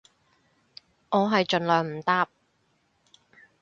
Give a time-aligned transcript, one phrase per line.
[1.11, 2.27] 我係盡量唔搭